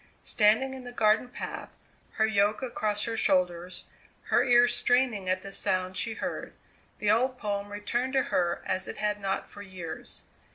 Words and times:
Standing 0.23 0.73
in 0.73 0.83
the 0.83 0.91
garden 0.91 1.29
path, 1.29 1.69
her 2.13 2.25
yoke 2.25 2.63
across 2.63 3.03
her 3.03 3.15
shoulders, 3.15 3.85
her 4.29 4.43
ears 4.43 4.75
straining 4.75 5.29
at 5.29 5.43
the 5.43 5.51
sound 5.51 5.95
she 5.95 6.13
heard, 6.15 6.53
the 6.97 7.11
old 7.11 7.37
poem 7.37 7.71
returned 7.71 8.13
to 8.13 8.23
her 8.33 8.63
as 8.65 8.87
it 8.87 8.97
had 8.97 9.21
not 9.21 9.47
for 9.47 9.61
years. 9.61 10.23